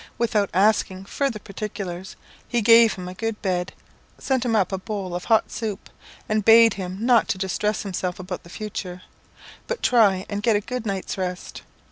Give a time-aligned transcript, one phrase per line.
[0.17, 2.15] Without asking further particulars,
[2.47, 3.71] he gave him a good bed,
[4.17, 5.91] sent him up a bowl of hot soup,
[6.27, 9.03] and bade him not distress himself about the future,
[9.67, 11.61] but try and get a good night's rest.